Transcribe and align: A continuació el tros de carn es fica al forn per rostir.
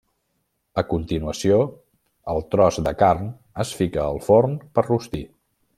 A 0.81 0.83
continuació 0.93 1.59
el 2.33 2.41
tros 2.55 2.81
de 2.89 2.97
carn 3.03 3.31
es 3.65 3.77
fica 3.83 4.03
al 4.07 4.23
forn 4.31 4.61
per 4.79 4.89
rostir. 4.93 5.25